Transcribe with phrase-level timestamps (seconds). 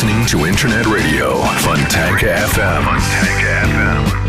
[0.00, 2.84] listening to Internet Radio, Fontanka FM.
[2.84, 4.27] Fontanka FM.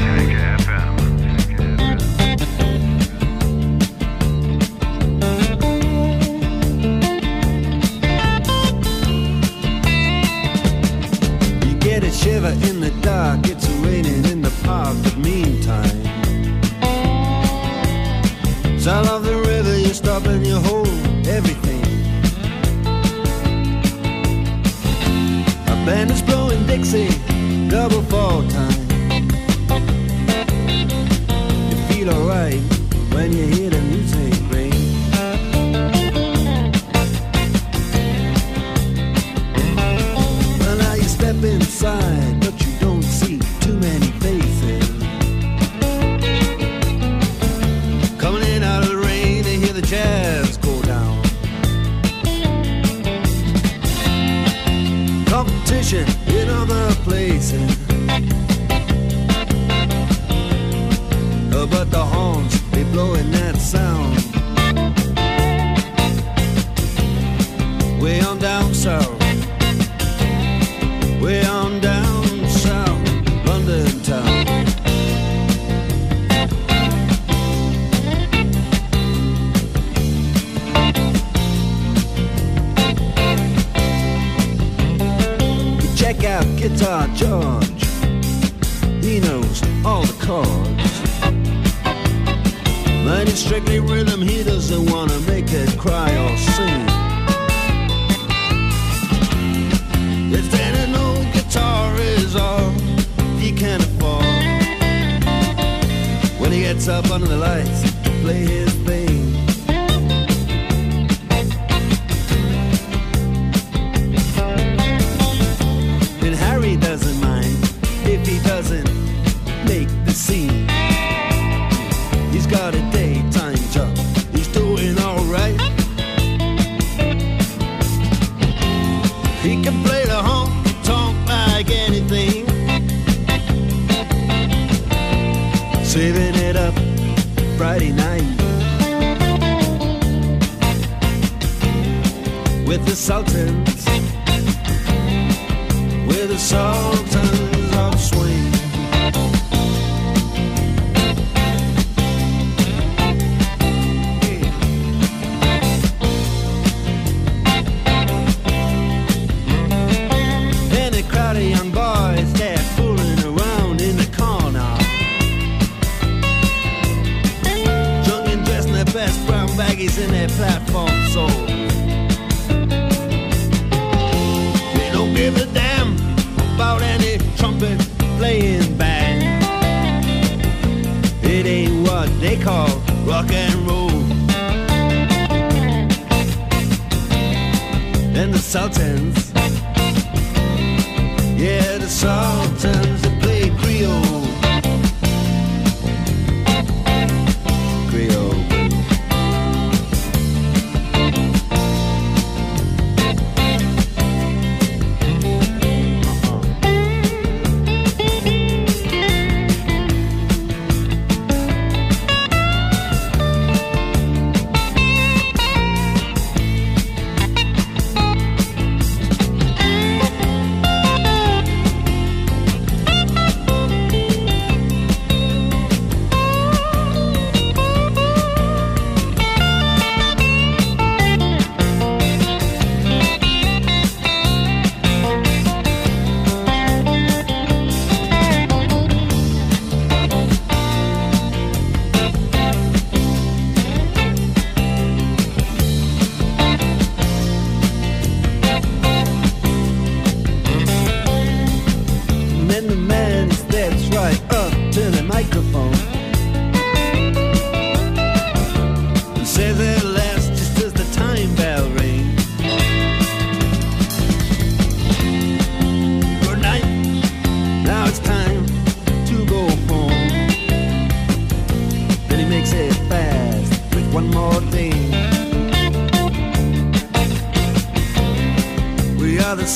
[106.89, 107.91] up under the lights,
[108.21, 108.78] play his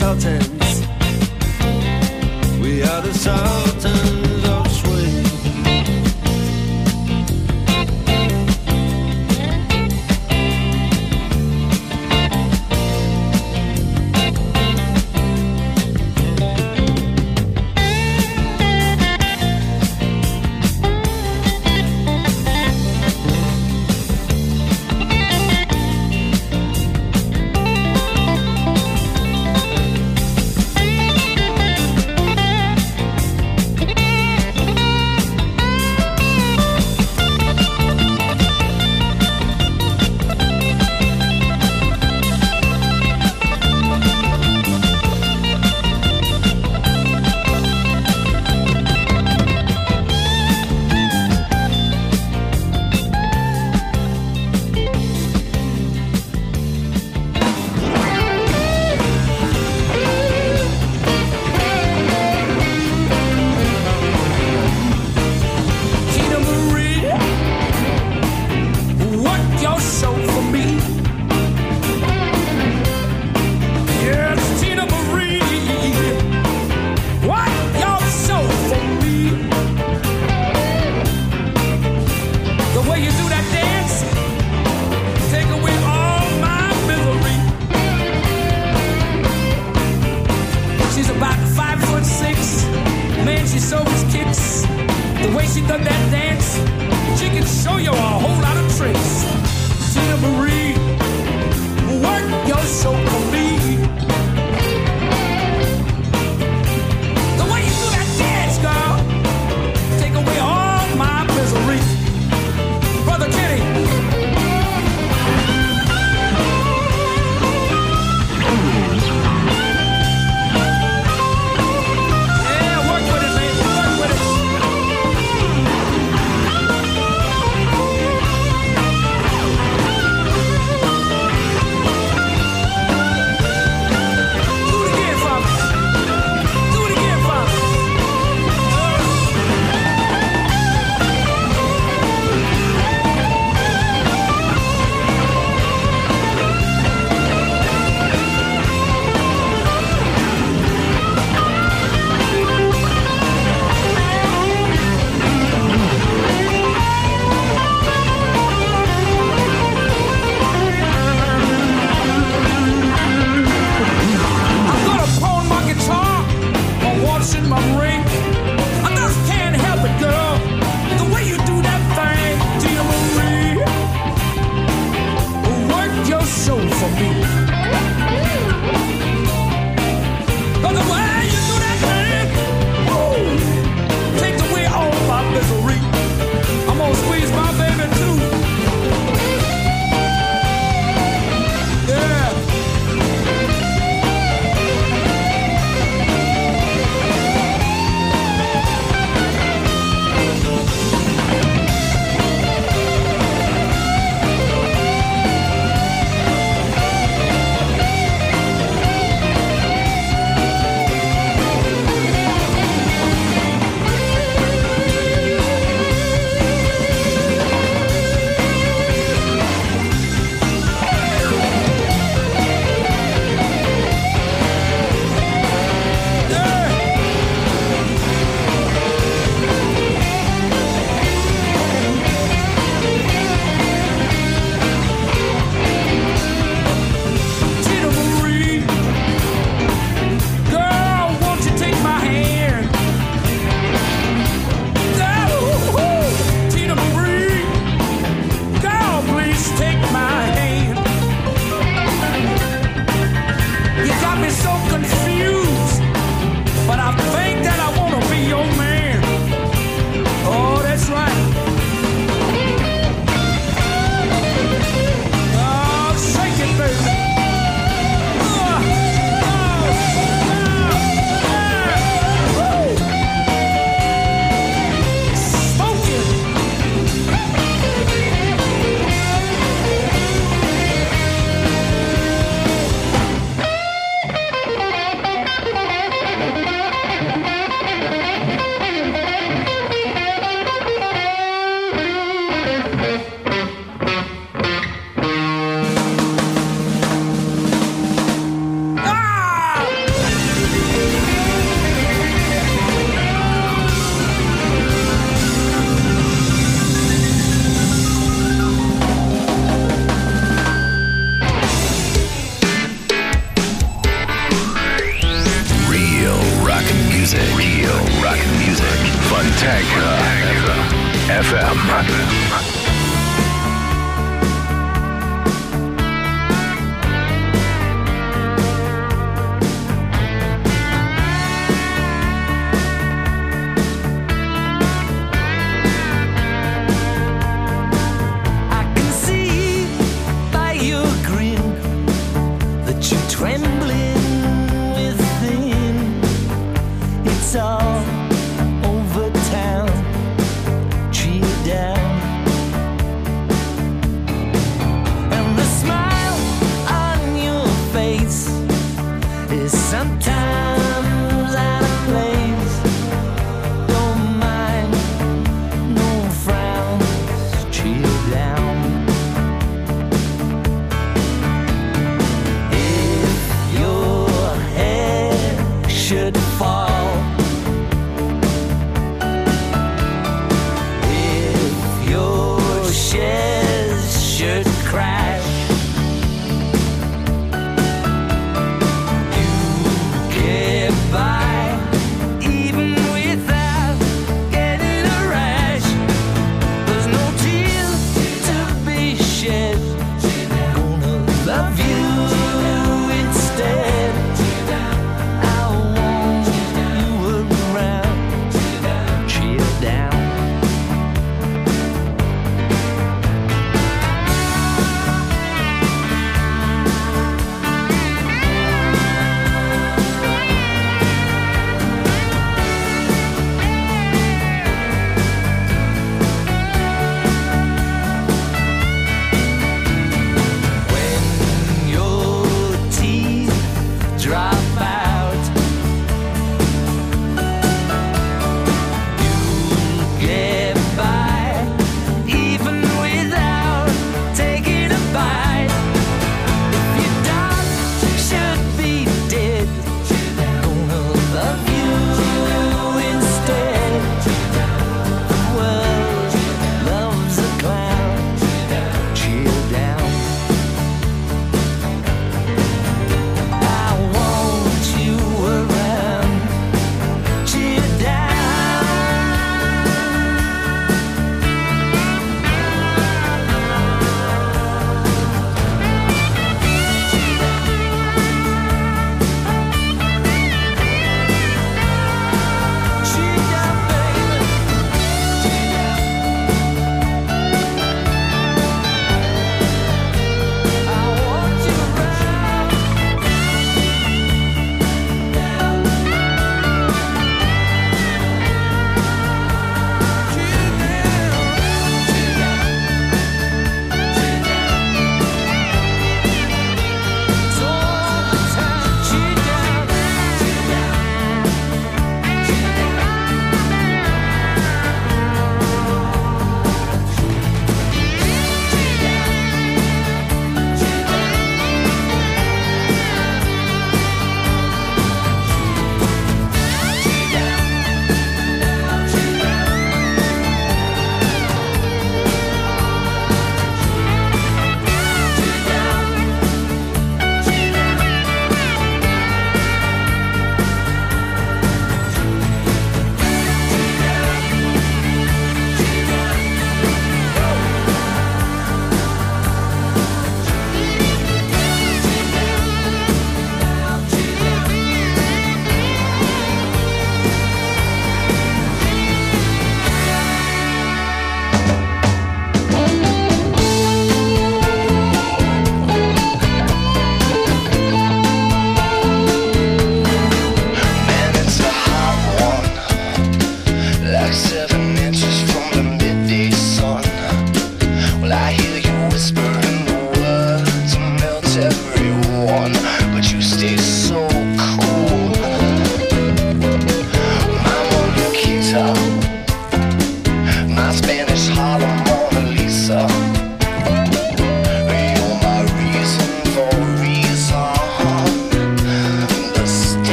[0.00, 0.29] so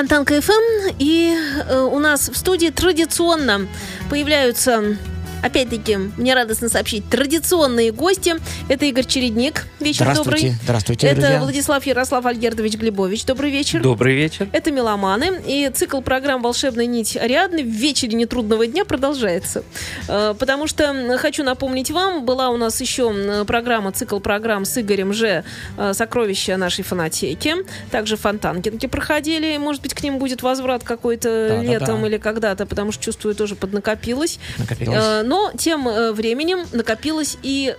[0.00, 1.36] Фонтанка ФМ, и
[1.68, 3.68] э, у нас в студии традиционно
[4.08, 4.96] появляются,
[5.42, 8.36] опять-таки, мне радостно сообщить, традиционные гости.
[8.70, 9.66] Это Игорь Чередник.
[9.80, 10.30] Вечер Здравствуйте.
[10.48, 10.54] добрый.
[10.62, 11.40] Здравствуйте, Это друзья.
[11.40, 13.24] Владислав Ярослав Альгердович Глебович.
[13.24, 13.80] Добрый вечер.
[13.82, 14.46] Добрый вечер.
[14.52, 19.64] Это «Меломаны», и цикл программ «Волшебная нить Ариадны» в вечере нетрудного дня продолжается.
[20.08, 25.14] Э, Потому что, хочу напомнить вам, была у нас еще программа, цикл программ с Игорем
[25.14, 25.44] Ж.
[25.78, 27.54] э, «Сокровища нашей фонотеки».
[27.90, 29.56] Также фонтанкинки проходили.
[29.56, 31.62] Может быть, к ним будет возврат какой-то Да-да-да.
[31.62, 34.38] летом или когда-то, потому что, чувствую, тоже поднакопилось.
[34.58, 34.98] Накопилось.
[34.98, 37.74] Э, Но тем временем накопилось и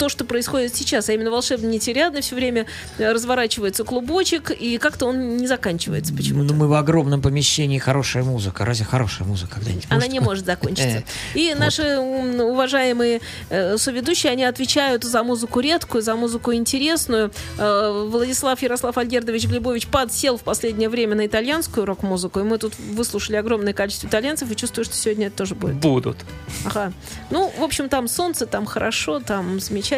[0.00, 2.64] то, что происходит сейчас, а именно волшебная нить Ариадны, все время
[2.96, 6.54] э, разворачивается клубочек, и как-то он не заканчивается почему-то.
[6.54, 8.64] Ну, мы в огромном помещении, хорошая музыка.
[8.64, 9.84] Разве хорошая музыка когда-нибудь?
[9.90, 10.12] Она может?
[10.12, 11.04] не может закончиться.
[11.34, 17.30] Э, И наши уважаемые э, соведущие, они отвечают за музыку редкую, за музыку интересную.
[17.58, 23.36] Владислав Ярослав Альгердович Глебович подсел в последнее время на итальянскую рок-музыку, и мы тут выслушали
[23.36, 25.74] огромное количество итальянцев, и чувствую, что сегодня это тоже будет.
[25.74, 26.16] Будут.
[26.64, 26.94] Ага.
[27.28, 29.89] Ну, в общем, там солнце, там хорошо, там замечательно.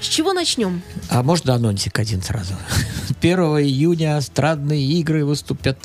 [0.00, 0.82] С чего начнем?
[1.10, 2.54] А можно анонсик один сразу?
[3.20, 5.76] 1 июня эстрадные игры выступят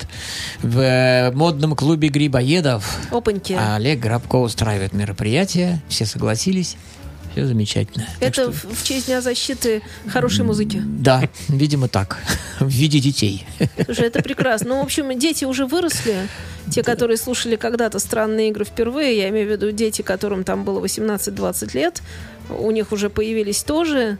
[0.62, 2.98] в э, модном клубе грибоедов.
[3.10, 3.52] Опаньки.
[3.58, 5.80] А Олег Грабко устраивает мероприятие.
[5.88, 6.76] Все согласились.
[7.32, 8.06] Все замечательно.
[8.20, 10.82] Так Это что- в в честь Дня защиты хорошей музыки.
[10.84, 12.18] Да, видимо так.
[12.58, 13.46] В виде детей.
[13.84, 14.70] Слушай, это прекрасно.
[14.70, 16.26] Ну, в общем, дети уже выросли.
[16.72, 20.84] Те, которые слушали когда-то странные игры впервые, я имею в виду дети, которым там было
[20.84, 22.02] 18-20 лет,
[22.48, 24.18] у них уже появились тоже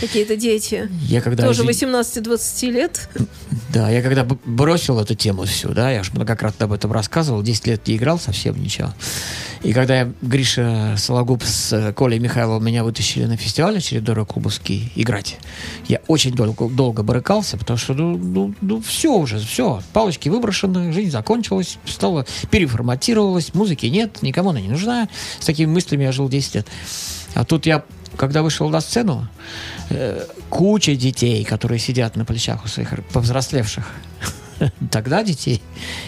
[0.00, 0.88] какие-то дети.
[1.02, 3.08] Я когда тоже извин- 18-20 лет.
[3.72, 7.66] Да, я когда бросил эту тему всю, да, я же многократно об этом рассказывал, 10
[7.66, 8.92] лет не играл совсем ничего.
[9.62, 14.92] И когда я, Гриша Сологуб с э, Колей Михайловым меня вытащили на фестиваль очередной рок-клубовский
[14.94, 15.38] играть,
[15.88, 20.92] я очень долго, долго барыкался, потому что, ну, ну, ну, все уже, все, палочки выброшены,
[20.92, 25.08] жизнь закончилась, стала, переформатировалась, музыки нет, никому она не нужна.
[25.40, 26.66] С такими мыслями я жил 10 лет.
[27.34, 27.84] А тут я,
[28.16, 29.28] когда вышел на сцену,
[29.90, 33.84] э, куча детей, которые сидят на плечах у своих повзрослевших
[34.90, 35.60] тогда детей,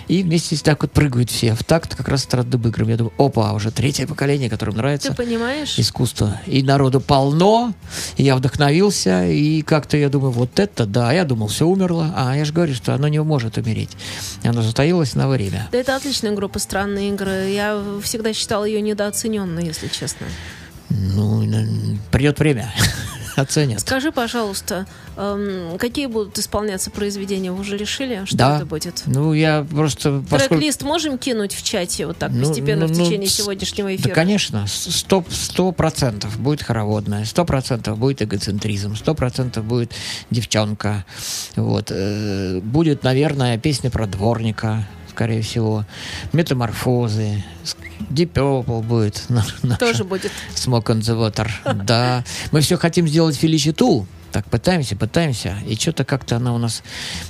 [0.09, 2.89] и вместе с так вот прыгают все в такт как раз странным играм.
[2.89, 5.79] Я думаю, опа, уже третье поколение, которым Ты нравится понимаешь?
[5.79, 6.41] искусство.
[6.47, 7.75] И народу полно,
[8.17, 12.37] и я вдохновился, и как-то я думаю, вот это да, я думал, все умерло, а
[12.37, 13.91] я же говорю, что оно не может умереть.
[14.45, 15.69] Оно затаилось на время.
[15.73, 17.51] Да это отличная группа «Странные игры».
[17.51, 20.27] Я всегда считала ее недооцененной, если честно.
[20.89, 21.45] Ну,
[22.11, 22.73] придет время,
[23.37, 23.81] оценят.
[23.81, 27.51] Скажи, пожалуйста, эм, какие будут исполняться произведения?
[27.53, 28.57] Вы уже решили, что Да.
[28.57, 29.03] это будет?
[29.07, 30.23] Ну, я просто...
[30.31, 33.35] поскольку- Трек-лист можем кинуть в чате вот так Ну, постепенно ну, в ну, течение с-
[33.35, 34.15] сегодняшнего Да, эфира?
[34.15, 34.91] конечно, с-
[35.31, 39.93] сто, процентов будет хороводная, сто процентов будет эгоцентризм, сто процентов будет
[40.31, 41.05] девчонка.
[41.57, 41.91] Вот.
[41.91, 45.85] э, Будет, наверное, песня про дворника, скорее всего,
[46.33, 47.45] метаморфозы,
[48.11, 49.23] Deep Purple будет.
[49.79, 50.33] Тоже будет.
[50.55, 51.51] Smoke on the Water.
[51.85, 52.25] Да.
[52.53, 54.07] Мы все хотим сделать Феличиту.
[54.37, 56.83] Так пытаемся, пытаемся, и что-то как-то она у нас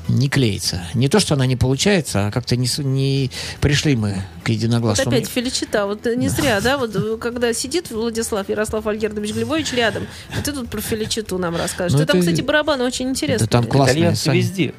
[0.08, 0.82] не клеится.
[0.92, 5.16] Не то, что она не получается, а как-то не, не пришли мы к Вот единогласному.
[5.16, 5.86] опять Феличита.
[5.86, 6.78] Вот не зря, да?
[6.78, 11.54] Вот э, когда сидит Владислав Ярослав Альгердович Глебович рядом, и ты тут про Феличиту нам
[11.54, 11.92] расскажешь.
[11.92, 13.46] Ну, Ты там, кстати, барабаны очень интересные.
[13.46, 13.98] Да там классные.
[13.98, 14.36] Итальянцы Саня.
[14.36, 14.74] везде.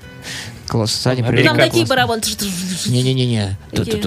[0.67, 1.45] Класс, Саня, Ну, привет.
[1.45, 2.21] Там такие барабаны.
[2.87, 3.57] Не-не-не-не.
[3.71, 4.01] Какие?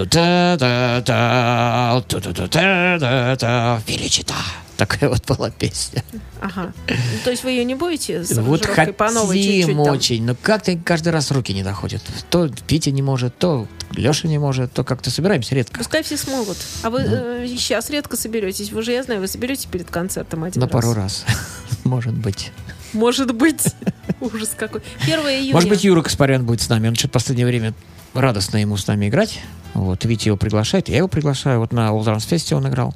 [4.81, 6.03] Такая вот была песня.
[6.39, 6.73] Ага.
[6.87, 9.93] Ну, То есть вы ее не будете с Вот аранжировкой по новой чуть-чуть хотим там?
[9.95, 12.01] очень, но как-то каждый раз руки не доходят.
[12.31, 15.77] То Петя не может, то Леша не может, то как-то собираемся редко.
[15.77, 16.57] Пускай все смогут.
[16.81, 18.71] А вы э, сейчас редко соберетесь.
[18.71, 20.73] Вы же, я знаю, вы соберетесь перед концертом один На раз.
[20.73, 21.25] пару раз.
[21.83, 22.51] Может быть.
[22.93, 23.63] Может быть.
[24.19, 24.81] Ужас какой.
[25.03, 25.53] 1 июня.
[25.53, 26.87] Может быть, Юра Каспарян будет с нами.
[26.87, 27.75] Он что-то в последнее время
[28.15, 29.41] радостно ему с нами играть.
[29.73, 31.59] Вот, Витя его приглашает, я его приглашаю.
[31.59, 32.93] Вот на All Trans Fest он играл.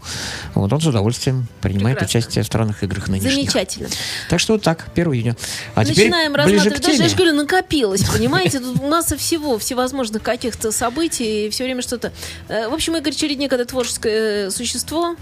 [0.53, 2.19] Вот он с удовольствием принимает Прекрасно.
[2.19, 3.33] участие в странных играх нынешних.
[3.33, 3.89] Замечательно.
[4.29, 5.37] Так что вот так, 1 июня.
[5.75, 6.81] А теперь Начинаем ближе к рассматривать.
[6.85, 8.59] Даже, я же говорю, накопилось, понимаете?
[8.59, 12.11] Тут масса всего, всевозможных каких-то событий, и все время что-то.
[12.49, 15.15] Э, В общем, Игорь Чередник это творческое э, существо.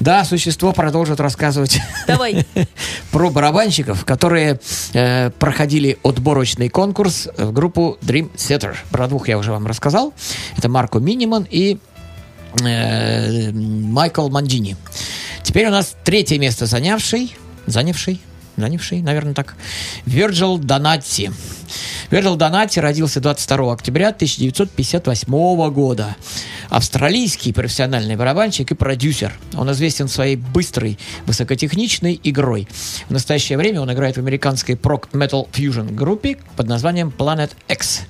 [0.00, 2.46] Да, существо продолжит рассказывать Давай.
[3.10, 4.60] про барабанщиков, которые
[4.92, 8.76] э, проходили отборочный конкурс в группу Dream Theater.
[8.90, 10.12] Про двух я уже вам рассказал.
[10.56, 11.78] Это Марко Миниман и
[12.62, 14.76] э, Майкл Мандини.
[15.42, 17.36] Теперь у нас третье место занявший,
[17.66, 18.20] занявший,
[18.56, 19.54] занявший, наверное, так,
[20.06, 21.30] Вирджил Донатти.
[22.10, 26.16] Вирджил Донатти родился 22 октября 1958 года.
[26.68, 29.32] Австралийский профессиональный барабанщик и продюсер.
[29.54, 32.68] Он известен своей быстрой, высокотехничной игрой.
[33.08, 38.02] В настоящее время он играет в американской прок-метал фьюжн группе под названием Planet X.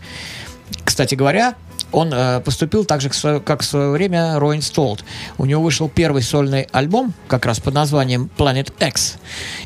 [0.85, 1.55] Кстати говоря,
[1.95, 3.09] он э, поступил так же,
[3.41, 5.05] как в свое время Роин Столт.
[5.39, 9.17] У него вышел первый сольный альбом, как раз под названием Planet X.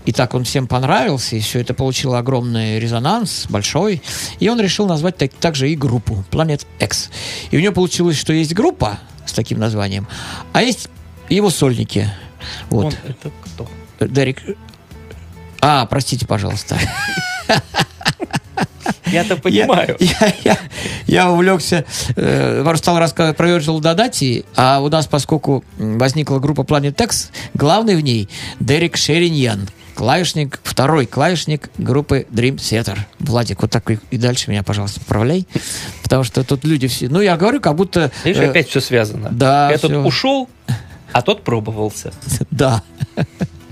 [0.05, 4.03] И так он всем понравился, и все это получило огромный резонанс, большой.
[4.41, 7.11] И он решил назвать так, также и группу Planet X.
[7.51, 10.07] И у него получилось, что есть группа с таким названием,
[10.53, 10.91] а есть
[11.31, 12.11] его сольники.
[12.69, 12.87] Вот.
[12.87, 13.69] Он это кто?
[14.07, 14.43] Дерек...
[15.61, 16.79] А, простите, пожалуйста.
[19.07, 19.97] Я-то понимаю.
[20.01, 20.59] Я, я- я-
[21.07, 21.85] я увлекся,
[22.17, 27.97] э, стал рассказывать про Virgil Додати, а у нас, поскольку возникла группа Planet X, главный
[27.97, 28.29] в ней
[28.61, 32.99] Дерек Шериньян, клавишник, второй клавишник группы Dream Theater.
[33.19, 35.47] Владик, вот так и, и дальше меня, пожалуйста, поправляй,
[36.03, 37.09] потому что тут люди все...
[37.09, 38.11] Ну, я говорю, как будто...
[38.25, 39.29] Видишь, э, опять все связано.
[39.33, 40.49] да, Этот ушел,
[41.13, 42.13] а тот пробовался.
[42.51, 42.83] Да.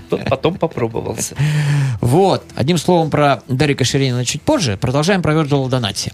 [0.09, 1.35] Тот потом попробовался.
[2.01, 2.43] Вот.
[2.55, 4.77] Одним словом про Дерека Ширинина чуть позже.
[4.77, 6.11] Продолжаем про Virgil Донати.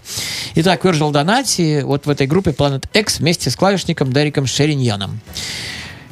[0.56, 5.20] Итак, Virgil Донати вот в этой группе Planet X вместе с клавишником Дереком Шериньяном.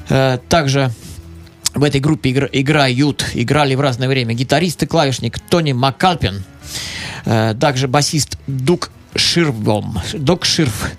[0.08, 0.90] Э, Также
[1.74, 6.44] в этой группе игр- играют, играли в разное время гитарист и клавишник Тони Маккалпин,
[7.24, 10.90] э, также басист Дук Ширбом, Док Ширф.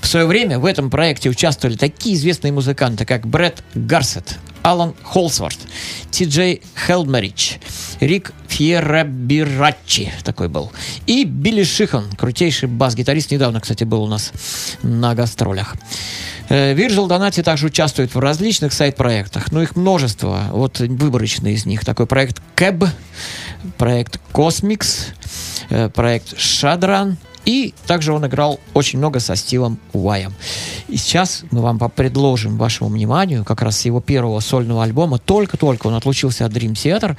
[0.00, 5.58] В свое время в этом проекте участвовали такие известные музыканты, как Брэд Гарсет, Алан Холсворт,
[6.10, 7.58] Ти Джей Хелмерич,
[8.00, 10.70] Рик Фьерабирачи такой был,
[11.06, 14.32] и Билли Шихан, крутейший бас-гитарист, недавно, кстати, был у нас
[14.82, 15.76] на гастролях.
[16.50, 21.84] Э, Virgil Donati также участвует в различных сайт-проектах, но их множество, вот выборочные из них.
[21.84, 22.84] Такой проект Кэб,
[23.78, 25.06] проект Cosmix,
[25.70, 27.16] э, проект Shadran,
[27.50, 30.32] и также он играл очень много со Стивом Уайем.
[30.86, 35.18] И сейчас мы вам предложим вашему вниманию как раз с его первого сольного альбома.
[35.18, 37.16] Только-только он отлучился от Dream Theater,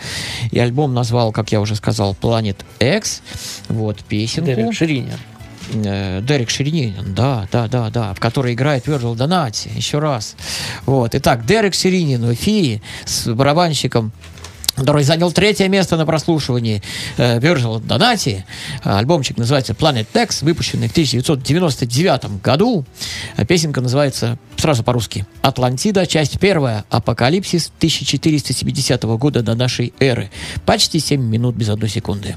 [0.51, 3.21] и альбом назвал, как я уже сказал, Planet X.
[3.67, 4.47] Вот песенку.
[4.47, 5.19] Дерек Шериниан.
[5.73, 10.35] Э, Дерек Шериниан, да, да, да, да, в которой играет Вирджил Донати, еще раз.
[10.85, 14.13] Вот, итак, Дерек Шериниан в эфире с барабанщиком
[14.75, 16.81] который занял третье место на прослушивании
[17.17, 18.43] э, Virgil Donati.
[18.83, 22.85] Альбомчик называется Planet X, выпущенный в 1999 году.
[23.37, 26.05] Э, Песенка называется сразу по-русски «Атлантида.
[26.07, 26.85] Часть первая.
[26.89, 30.29] Апокалипсис 1470 года до нашей эры».
[30.65, 32.35] Почти 7 минут без одной секунды.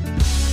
[0.00, 0.49] Planet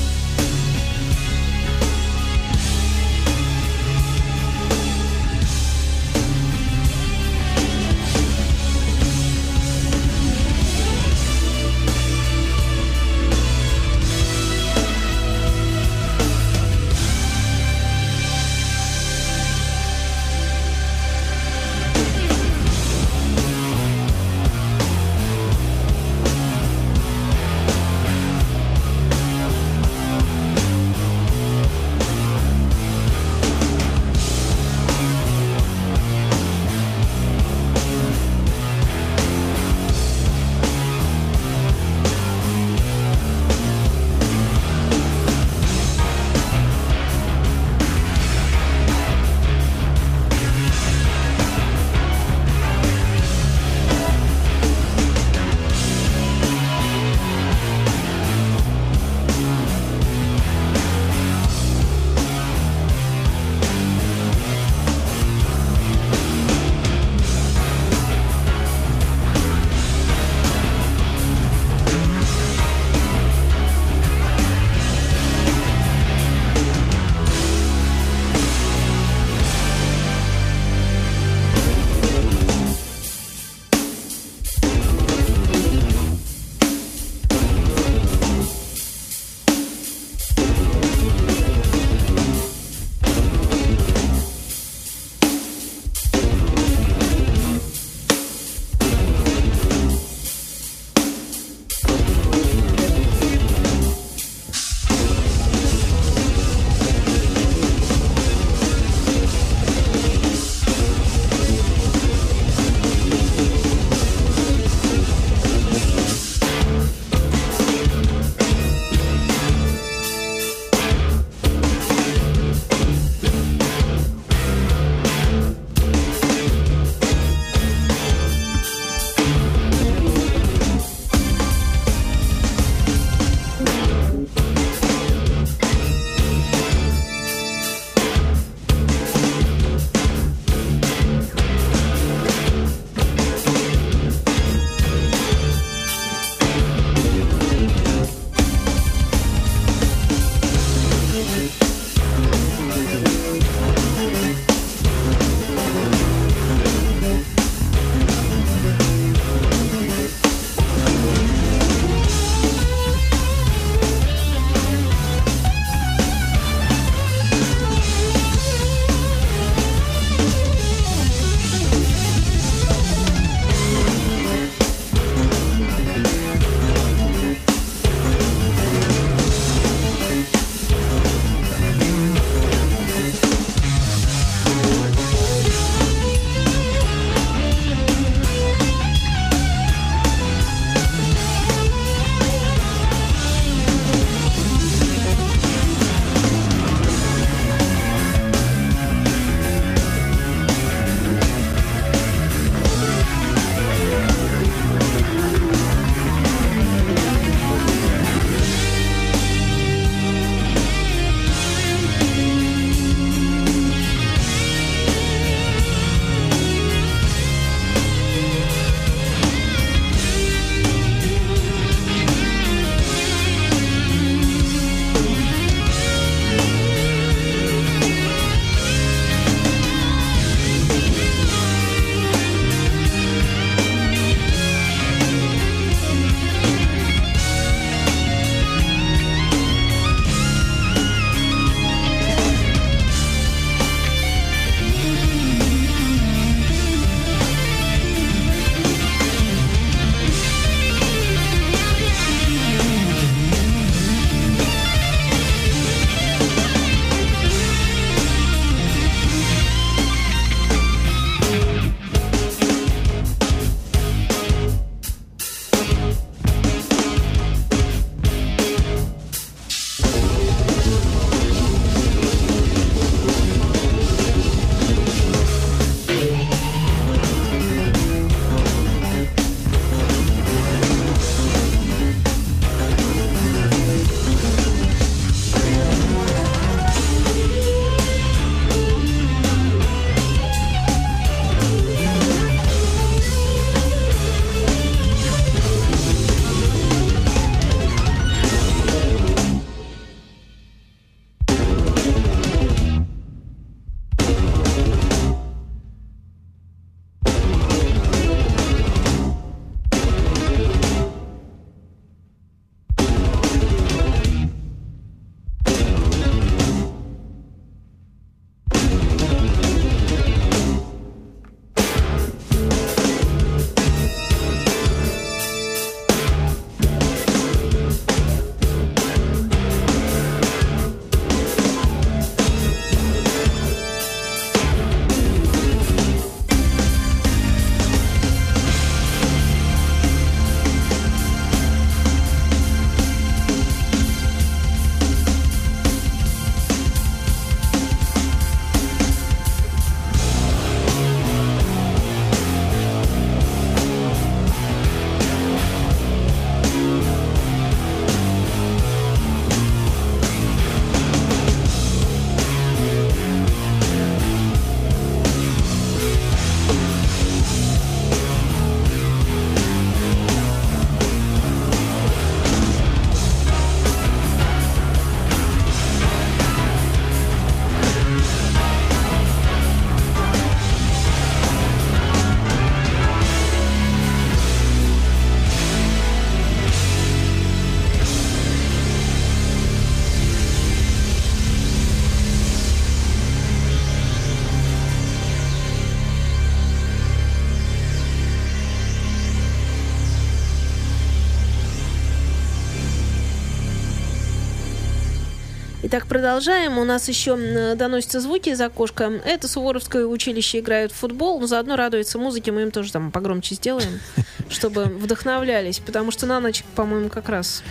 [405.70, 406.58] Итак, продолжаем.
[406.60, 407.18] У нас еще
[407.58, 408.86] доносятся звуки из окошка.
[409.04, 412.32] Это Суворовское училище играют в футбол, но заодно радуется музыке.
[412.32, 413.82] Мы им тоже там погромче сделаем,
[414.30, 415.60] чтобы вдохновлялись.
[415.60, 417.44] Потому что на ночь, по-моему, как раз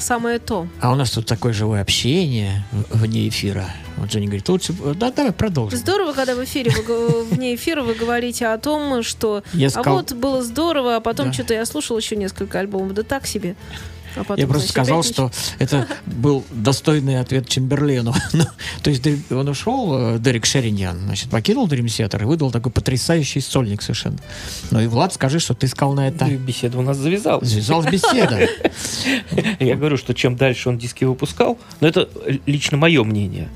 [0.00, 0.66] самое то.
[0.80, 3.70] А у нас тут такое живое общение вне эфира.
[3.98, 4.72] Вот Женя говорит, лучше...
[4.96, 5.78] Да, давай продолжим.
[5.78, 10.12] Здорово, когда в эфире, вы вне эфира вы говорите о том, что Я а вот
[10.14, 11.32] было здорово, а потом Да.
[11.32, 13.54] что-то я слушал еще несколько альбомов, да так себе.
[14.16, 18.14] А Я просто сказал, что это был достойный ответ Чемберлену.
[18.32, 18.44] Ну,
[18.82, 23.40] То есть он ушел, э, Дерек Шеринян, значит, покинул Dream Theater и выдал такой потрясающий
[23.40, 24.18] сольник совершенно.
[24.70, 26.26] Ну и, Влад, скажи, что ты сказал на это.
[26.26, 27.48] Ну беседа у нас завязалась.
[27.48, 28.48] Завязалась беседа.
[29.60, 32.08] Я говорю, что чем дальше он диски выпускал, но это
[32.46, 33.48] лично мое мнение,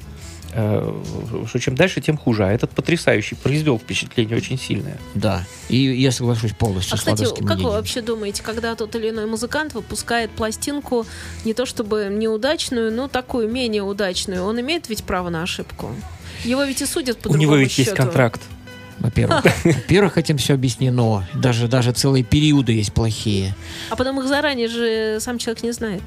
[0.55, 2.45] что чем дальше, тем хуже.
[2.45, 4.99] А этот потрясающий произвел впечатление очень сильное.
[5.15, 5.45] Да.
[5.69, 7.71] И я соглашусь полностью А, с кстати, как вы мнением.
[7.71, 11.07] вообще думаете, когда тот или иной музыкант выпускает пластинку
[11.45, 15.91] не то чтобы неудачную, но такую менее удачную, он имеет ведь право на ошибку?
[16.45, 18.03] Его ведь и судят по У него ведь есть счету.
[18.03, 18.41] контракт.
[19.01, 19.45] Во-первых.
[19.65, 21.27] Во-первых, этим все объяснено.
[21.35, 23.55] Даже, даже целые периоды есть плохие.
[23.91, 26.03] А потом их заранее же сам человек не знает.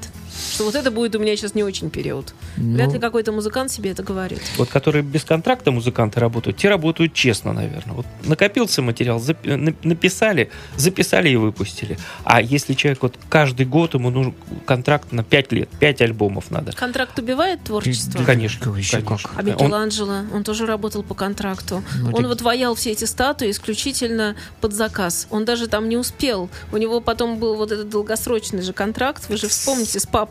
[0.54, 2.34] Что вот это будет у меня сейчас не очень период.
[2.56, 4.40] Вряд Ну, ли какой-то музыкант себе это говорит.
[4.56, 7.94] Вот которые без контракта музыканты работают, те работают честно, наверное.
[7.96, 11.98] Вот накопился материал, запи- на- написали, записали и выпустили.
[12.24, 14.34] А если человек вот каждый год ему нужен
[14.66, 16.72] контракт на 5 лет, 5 альбомов надо.
[16.72, 18.22] Контракт убивает творчество?
[18.24, 19.02] Конечно, конечно.
[19.02, 19.20] как.
[19.36, 21.82] А Он- Микеланджело, он тоже работал по контракту.
[21.96, 25.26] Ну, он так- вот ваял все эти статуи исключительно под заказ.
[25.30, 26.48] Он даже там не успел.
[26.72, 30.27] У него потом был вот этот долгосрочный же контракт, вы же вспомните, с папой.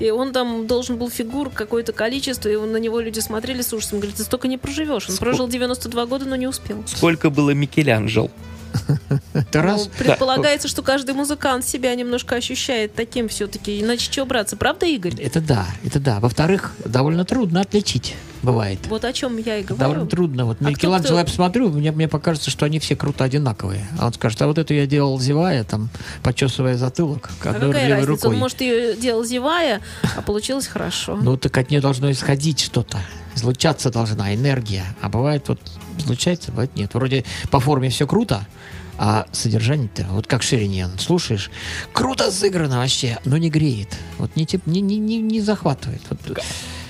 [0.00, 3.98] И он там должен был фигур какое-то количество, и на него люди смотрели с ужасом.
[4.00, 5.08] Говорят, ты столько не проживешь.
[5.08, 6.82] Он Ско- прожил 92 года, но не успел.
[6.86, 8.30] Сколько было Микеланджел?
[9.32, 9.86] Это раз.
[9.86, 13.80] Ну, предполагается, что каждый музыкант себя немножко ощущает таким все-таки.
[13.80, 14.56] Иначе что браться?
[14.56, 15.20] Правда, Игорь?
[15.20, 16.20] Это да, это да.
[16.20, 18.78] Во-вторых, довольно трудно отличить, бывает.
[18.88, 19.80] Вот о чем я и говорю.
[19.80, 20.44] Довольно трудно.
[20.46, 23.86] Вот А Микеланджело я посмотрю, мне, мне покажется, что они все круто одинаковые.
[23.98, 25.88] А он скажет, а вот это я делал зевая, там,
[26.22, 28.10] почесывая затылок, А одной какая левой разница?
[28.24, 28.30] рукой.
[28.30, 29.80] Он, может, ее делал зевая,
[30.16, 31.16] а получилось хорошо.
[31.20, 32.98] Ну, так от нее должно исходить что-то.
[33.36, 34.84] Излучаться должна энергия.
[35.00, 35.60] А бывает вот
[35.98, 36.94] излучается, бывает нет.
[36.94, 38.46] Вроде по форме все круто,
[38.98, 41.50] а содержание-то, вот как Шириньян, слушаешь,
[41.92, 43.96] круто сыграно вообще, но не греет.
[44.18, 46.00] Вот не, тип- не, не, не, не захватывает.
[46.08, 46.18] Вот,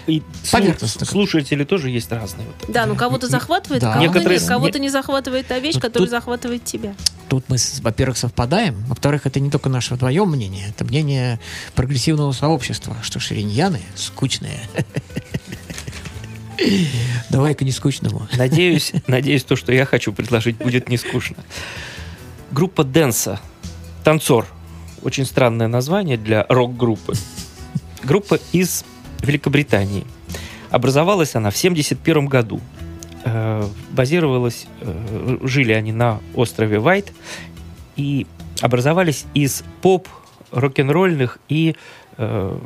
[0.07, 0.22] И
[0.53, 1.05] Поверхностно.
[1.05, 2.47] слушатели тоже есть разные.
[2.47, 2.72] Вот.
[2.72, 3.94] Да, ну кого-то захватывает, Да.
[3.94, 4.49] кого-то Некоторые нет.
[4.49, 6.94] Кого-то не захватывает та вещь, Ну, которая тут- захватывает тебя.
[7.28, 11.40] Тут мы, во-первых, совпадаем, во-вторых, это не только наше вдвоем мнение, это мнение
[11.74, 14.61] прогрессивного сообщества, что шириньяны скучные.
[17.30, 18.28] Давай-ка не скучному.
[18.36, 21.36] Надеюсь, надеюсь, то, что я хочу предложить, будет не скучно.
[22.50, 23.40] Группа Дэнса.
[24.04, 24.46] Танцор.
[25.02, 27.14] Очень странное название для рок-группы.
[28.02, 28.84] Группа из
[29.22, 30.04] Великобритании.
[30.70, 32.61] Образовалась она в 1971 году.
[33.24, 37.12] Э, Базировалась, э, жили они на острове Вайт
[37.96, 38.26] и
[38.61, 40.09] образовались из поп,
[40.52, 41.74] рок-н-ролльных и
[42.16, 42.59] э,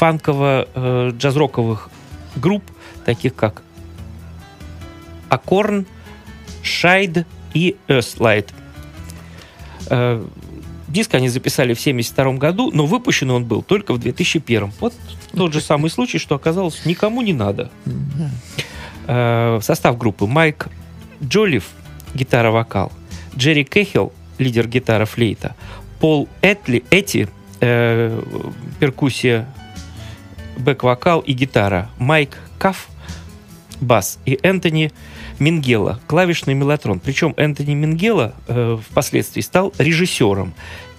[0.00, 1.90] фанково-джаз-роковых
[2.36, 2.62] групп,
[3.04, 3.62] таких как
[5.28, 5.86] Акорн,
[6.62, 8.48] Шайд и Earthlight.
[9.90, 10.24] Э,
[10.88, 14.72] Диск они записали в 1972 году, но выпущен он был только в 2001.
[14.78, 14.92] Вот
[15.34, 17.70] тот же самый случай, что оказалось никому не надо.
[19.06, 20.68] Э, Состав группы Майк
[21.22, 21.70] Джолиф,
[22.14, 22.92] гитара-вокал,
[23.36, 25.56] Джерри Кэхилл, лидер гитара-флейта,
[25.98, 27.28] Пол Этли, Эти,
[27.60, 28.20] э,
[28.78, 29.48] перкуссия,
[30.56, 32.88] бэк-вокал и гитара, Майк Каф,
[33.80, 34.92] бас и Энтони
[35.38, 37.00] Мингела, клавишный мелатрон.
[37.00, 40.54] Причем Энтони Мингела э, впоследствии стал режиссером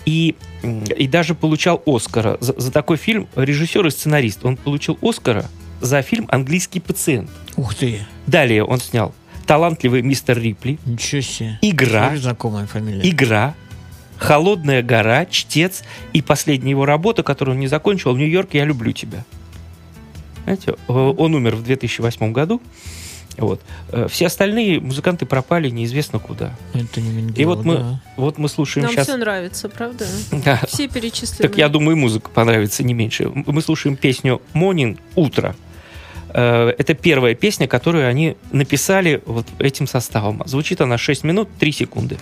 [0.05, 3.27] и, и даже получал Оскара за, за такой фильм.
[3.35, 4.43] Режиссер и сценарист.
[4.43, 5.45] Он получил Оскара
[5.81, 7.29] за фильм «Английский пациент».
[7.55, 9.13] Ух ты, Далее он снял
[9.45, 11.59] «Талантливый мистер Рипли», ничего себе.
[11.61, 13.09] «Игра», знакомая фамилия.
[13.09, 13.53] «Игра»,
[14.17, 15.83] «Холодная гора», «Чтец»
[16.13, 19.25] и последняя его работа, которую он не закончил, «Нью-Йорк, я люблю тебя».
[20.43, 22.61] Знаете, э, он умер в 2008 году.
[23.37, 23.61] Вот.
[23.91, 26.53] Э, Все остальные музыканты пропали неизвестно куда.
[26.73, 28.01] Это не Менгелов, И вот мы, да.
[28.17, 29.07] вот мы слушаем Нам сейчас...
[29.07, 30.05] все нравится, правда?
[30.31, 30.59] Да.
[30.67, 31.49] Все перечислены.
[31.49, 33.29] Так я думаю, и музыка понравится не меньше.
[33.33, 34.99] Мы слушаем песню «Morning.
[35.15, 35.55] Утро».
[36.29, 40.41] Э, Это первая песня, которую они написали вот этим составом.
[40.45, 42.17] Звучит она 6 минут 3 секунды.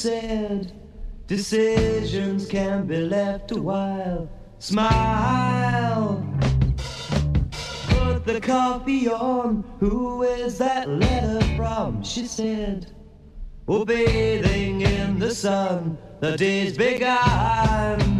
[0.00, 0.72] said
[1.26, 4.30] decisions can be left a while.
[4.58, 6.26] Smile.
[7.88, 9.62] Put the coffee on.
[9.78, 12.02] Who is that letter from?
[12.02, 12.90] She said.
[13.66, 15.98] We're bathing in the sun.
[16.20, 18.19] The day's begun.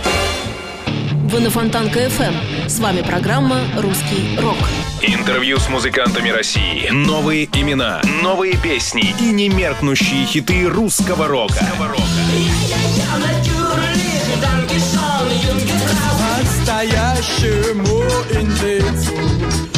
[1.31, 2.67] Вы на Фонтанка FM.
[2.67, 4.57] С вами программа «Русский рок».
[5.01, 6.89] Интервью с музыкантами России.
[6.91, 11.65] Новые имена, новые песни и немеркнущие хиты русского рока.
[16.37, 18.03] Настоящему
[18.33, 19.15] индейцу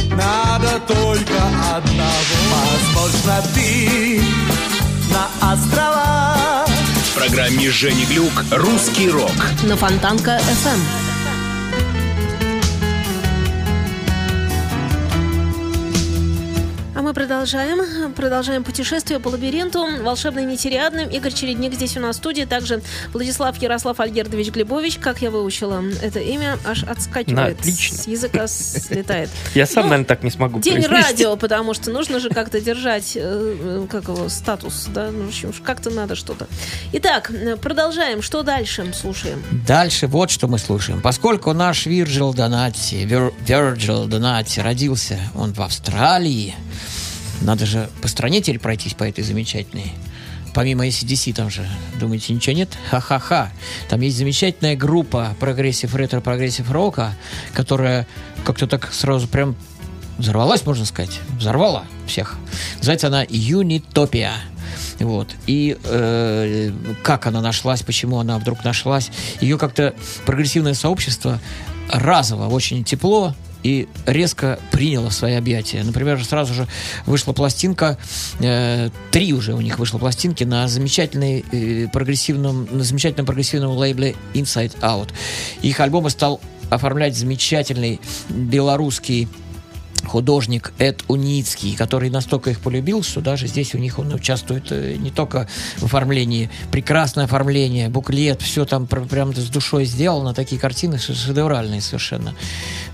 [0.10, 2.64] надо только одного.
[2.96, 4.22] Возможно, ты
[5.12, 6.66] на острова.
[6.66, 9.32] В программе Жени Глюк «Русский рок».
[9.62, 10.42] На Фонтанка
[17.14, 18.14] мы продолжаем.
[18.14, 19.86] Продолжаем путешествие по лабиринту.
[20.02, 21.10] Волшебный нетериадным.
[21.10, 22.44] Игорь Чередник здесь у нас в студии.
[22.44, 22.82] Также
[23.14, 24.98] Владислав Ярослав Альгердович Глебович.
[24.98, 27.36] Как я выучила это имя, аж отскакивает.
[27.58, 27.98] Да, отлично.
[27.98, 29.30] С языка слетает.
[29.54, 33.14] Я сам, Ну, наверное, так не смогу День радио, потому что нужно же как-то держать,
[33.16, 36.48] э, э, как его, статус, да, ну, в общем, как-то надо что-то.
[36.94, 38.22] Итак, продолжаем.
[38.24, 39.44] Что дальше слушаем?
[39.68, 41.00] Дальше вот что мы слушаем.
[41.02, 46.56] Поскольку наш Вирджил Донати, Вир- Вирджил Донати родился он в Австралии,
[47.42, 49.92] надо же по стране теперь пройтись по этой замечательной.
[50.54, 51.68] Помимо AC/DC там же,
[52.00, 52.70] думаете, ничего нет?
[52.90, 53.52] Ха-ха-ха.
[53.90, 57.16] Там есть замечательная группа прогрессив ретро прогрессив рока,
[57.54, 58.08] которая
[58.46, 59.56] как-то так сразу прям
[60.18, 61.20] взорвалась, можно сказать.
[61.40, 62.38] Взорвала всех.
[62.78, 64.34] Называется она Юнитопия.
[65.00, 65.30] Вот.
[65.48, 66.72] И э,
[67.02, 69.10] как она нашлась, почему она вдруг нашлась.
[69.42, 71.40] Ее как-то прогрессивное сообщество
[71.90, 75.84] разово очень тепло и резко приняло в свои объятия.
[75.84, 76.68] Например, сразу же
[77.06, 77.98] вышла пластинка,
[78.40, 84.16] э, три уже у них вышло пластинки на замечательной э, прогрессивном, на замечательном прогрессивном лейбле
[84.34, 85.10] Inside Out.
[85.62, 88.00] Их альбомы стал оформлять замечательный
[88.30, 89.28] белорусский
[90.06, 94.96] художник Эд Уницкий, который настолько их полюбил, что даже здесь у них он участвует э,
[94.98, 95.48] не только
[95.78, 101.82] в оформлении, прекрасное оформление, буклет, все там пр- прям с душой сделано, такие картины шедевральные
[101.82, 102.36] совершенно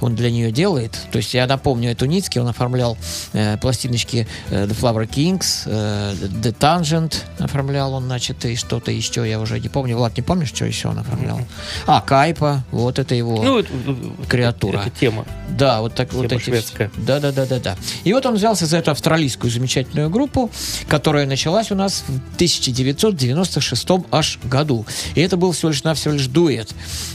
[0.01, 0.97] он для нее делает.
[1.11, 2.97] То есть я напомню, Эд Уницкий, он оформлял
[3.33, 9.27] э, пластиночки э, The Flower Kings, э, The Tangent оформлял он, значит, и что-то еще,
[9.29, 9.97] я уже не помню.
[9.97, 11.41] Влад, не помнишь, что еще он оформлял?
[11.85, 14.79] А, Кайпа, вот это его Ну, это, это- креатура.
[14.79, 15.25] Это тема.
[15.49, 16.49] Да, вот так вот Тема эти.
[16.49, 16.91] шведская.
[17.05, 17.77] Да, да, да, да, да.
[18.03, 20.49] И вот он взялся за эту австралийскую замечательную группу,
[20.87, 24.85] которая началась у нас в 1996 аж году.
[25.15, 26.69] И это был всего лишь навсего лишь дуэт.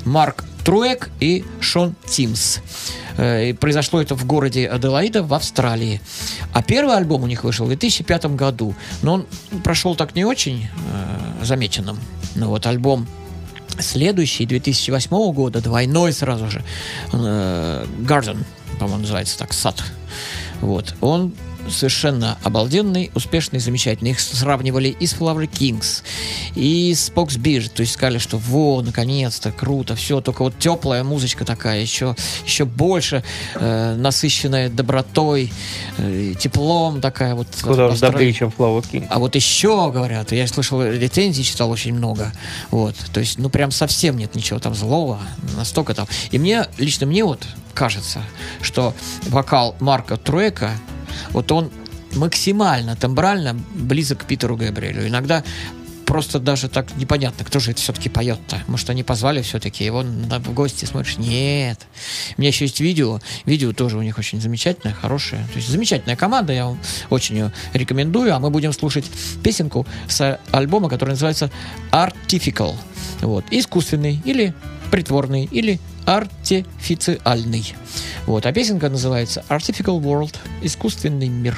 [0.04, 2.58] Марк Труэк и Шон Тимс.
[3.18, 6.00] Э, И произошло это в городе Аделаида в Австралии.
[6.52, 8.74] А первый альбом у них вышел в 2005 году.
[9.02, 9.26] Но он
[9.62, 10.68] прошел так не очень
[11.40, 11.98] э, замеченным.
[12.34, 13.06] Ну вот альбом
[13.78, 16.62] Следующий, 2008 года, двойной сразу же,
[17.12, 18.44] э, Garden,
[18.78, 19.82] по-моему, называется так, сад.
[20.60, 20.94] Вот.
[21.00, 21.32] Он
[21.70, 24.10] совершенно обалденный, успешный, замечательный.
[24.10, 26.02] Их сравнивали и с Flower Kings,
[26.54, 27.70] и с Fox Beard.
[27.74, 32.64] То есть сказали, что во, наконец-то, круто, все, только вот теплая музычка такая, еще, еще
[32.64, 33.22] больше
[33.54, 35.52] э, насыщенная добротой,
[35.98, 37.48] э, теплом такая вот.
[37.62, 38.12] Куда Австралия.
[38.12, 39.06] добрее, чем Flower King.
[39.10, 42.32] А вот еще, говорят, я слышал, рецензий читал очень много.
[42.70, 42.94] Вот.
[43.12, 45.20] То есть, ну, прям совсем нет ничего там злого.
[45.56, 46.06] Настолько там.
[46.30, 48.22] И мне, лично мне вот кажется,
[48.62, 48.94] что
[49.28, 50.70] вокал Марка Труэка,
[51.30, 51.70] вот он
[52.14, 55.06] максимально тембрально близок к Питеру Габриэлю.
[55.08, 55.42] Иногда
[56.04, 58.62] просто даже так непонятно, кто же это все-таки поет-то.
[58.66, 61.86] Может, они позвали все-таки его в гости, смотришь, нет.
[62.36, 63.20] У меня еще есть видео.
[63.44, 65.46] Видео тоже у них очень замечательное, хорошее.
[65.52, 66.78] То есть замечательная команда, я вам
[67.10, 68.34] очень ее рекомендую.
[68.34, 69.06] А мы будем слушать
[69.42, 71.50] песенку с альбома, который называется
[71.90, 72.76] Artificial.
[73.20, 73.44] Вот.
[73.50, 74.54] Искусственный или
[74.90, 77.74] притворный, или артифициальный.
[78.26, 78.46] Вот.
[78.46, 81.56] А песенка называется Artificial World, искусственный мир.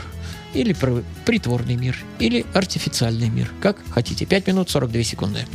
[0.54, 3.50] Или пр- притворный мир, или артифициальный мир.
[3.60, 4.24] Как хотите.
[4.24, 5.46] 5 минут 42 секунды.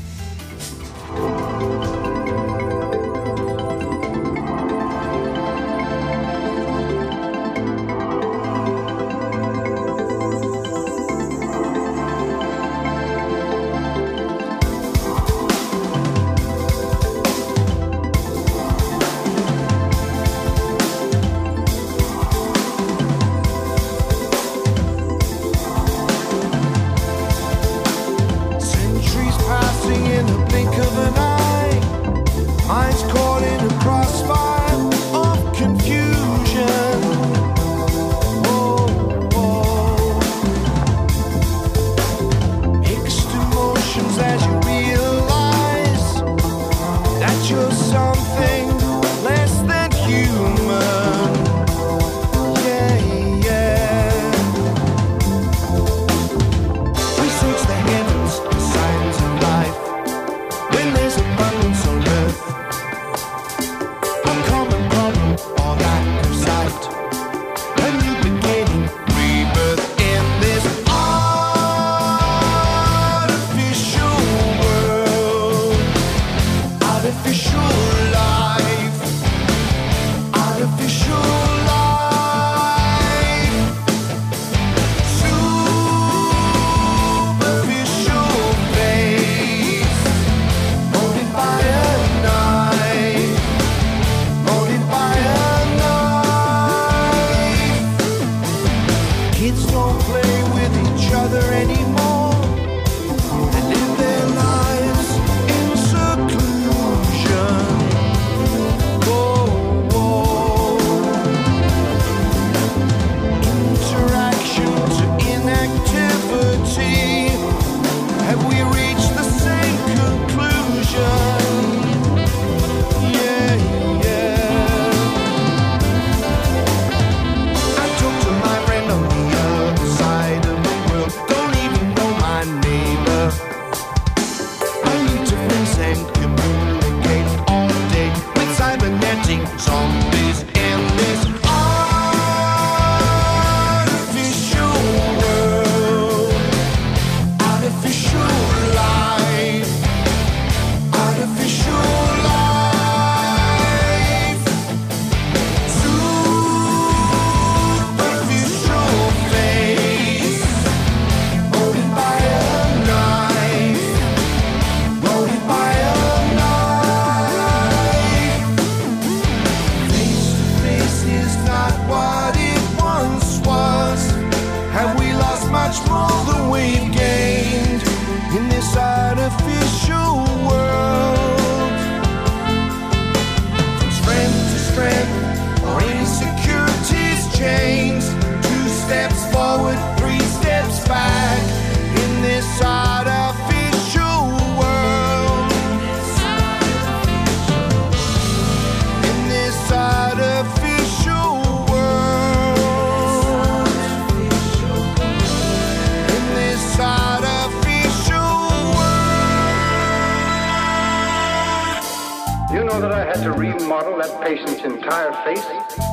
[212.82, 215.46] That I had to remodel that patient's entire face,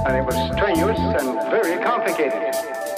[0.07, 2.55] and it was strenuous and very complicated.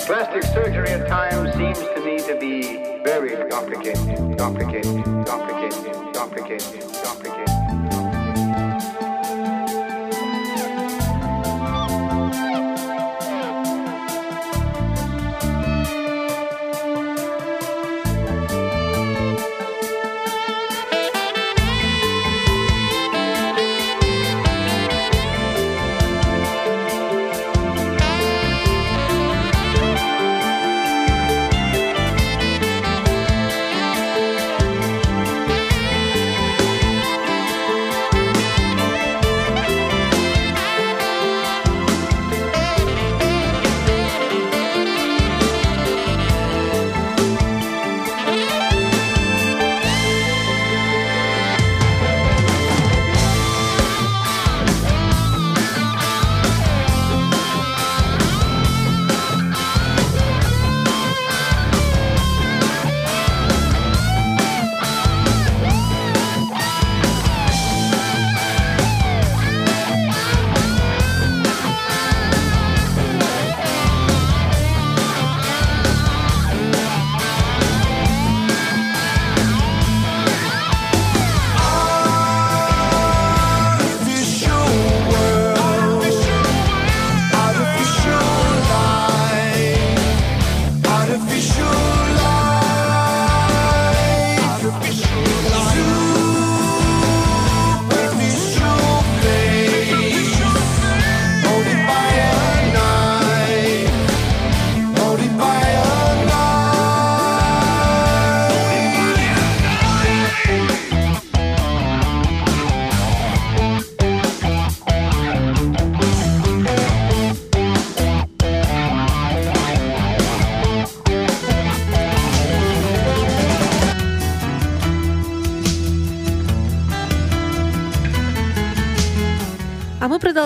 [0.07, 7.60] Plastic surgery at times seems to me to be very complicated, complicated, complicated, complicated, complicated.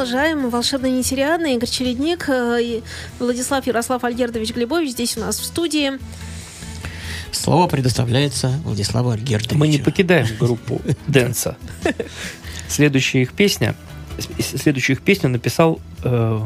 [0.04, 0.50] Продолжаем.
[0.50, 2.82] Волшебный нетериадный Игорь Чередник, э, и
[3.18, 5.92] Владислав Ярослав Альгердович Глебович здесь у нас в студии.
[7.32, 9.56] Слово предоставляется Владиславу Альгердовичу.
[9.56, 11.56] Мы не покидаем группу Дэнса.
[12.68, 13.74] Следующая их песня,
[14.38, 16.40] следующую их песню написал э,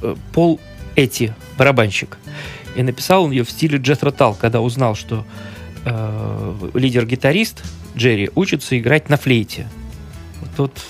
[0.00, 0.58] э, Пол
[0.94, 2.16] Эти, барабанщик.
[2.74, 5.26] И написал он ее в стиле Джеффра Тал, когда узнал, что
[5.84, 7.62] э, лидер-гитарист
[7.98, 9.68] Джерри учится играть на флейте.
[10.40, 10.82] Вот, вот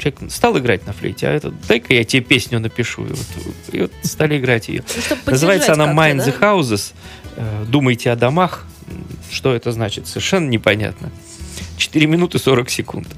[0.00, 3.04] человек стал играть на флейте, а этот, дай-ка я тебе песню напишу.
[3.04, 3.26] И вот,
[3.72, 4.82] и вот стали играть ее.
[5.26, 6.92] Ну, Называется она Mind the Houses.
[7.36, 8.66] Э, Думайте о домах.
[9.30, 10.06] Что это значит?
[10.06, 11.10] Совершенно непонятно.
[11.76, 13.08] 4 минуты 40 секунд.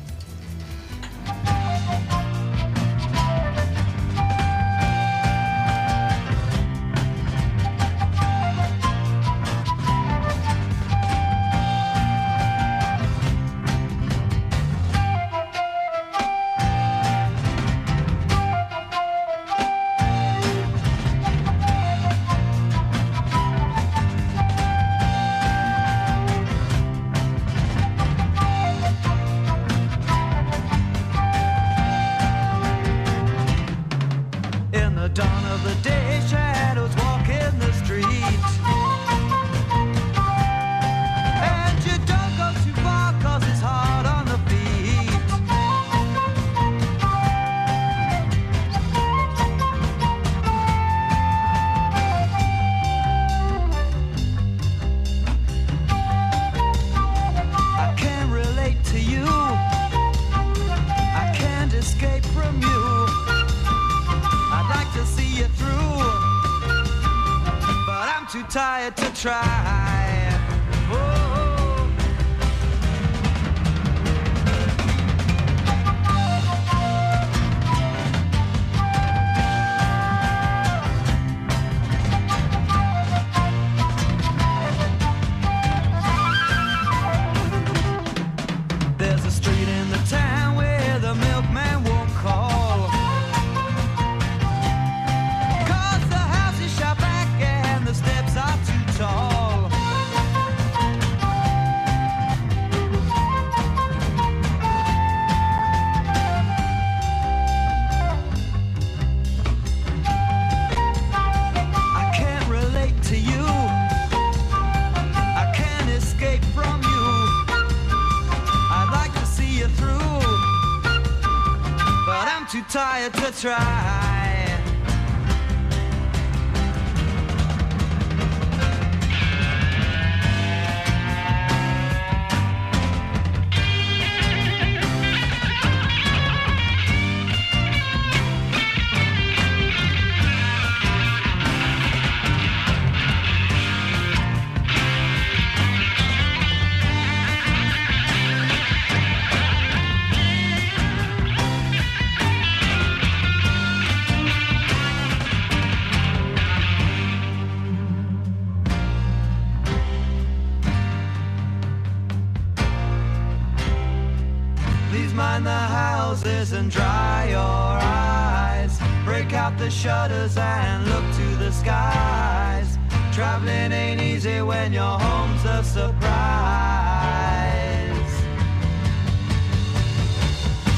[165.33, 168.78] Please the houses and dry your eyes.
[169.03, 172.76] Break out the shutters and look to the skies.
[173.12, 176.03] Traveling ain't easy when your home's a surprise.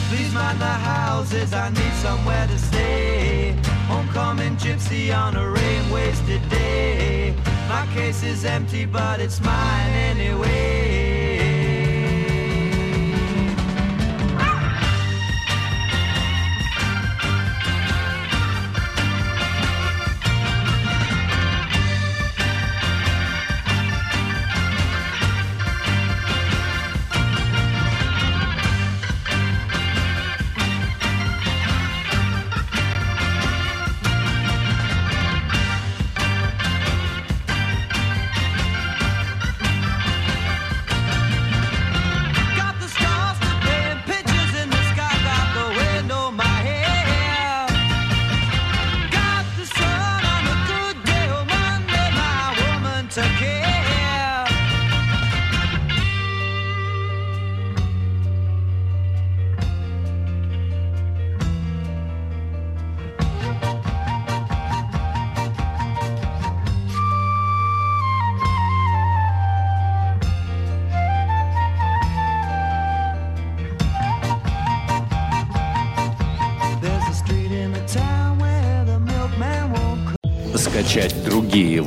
[0.09, 3.57] Please mind the houses, I need somewhere to stay.
[3.89, 7.35] Homecoming gypsy on a rain wasted day.
[7.69, 11.04] My case is empty, but it's mine anyway.